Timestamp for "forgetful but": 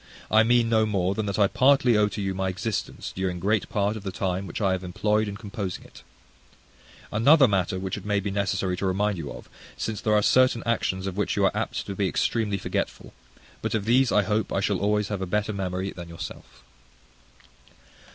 12.57-13.75